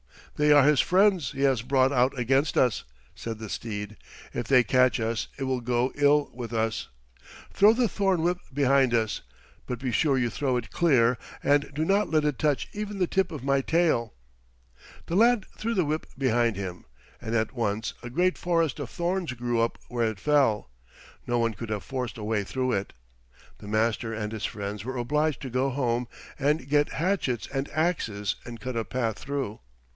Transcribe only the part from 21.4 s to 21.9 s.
could have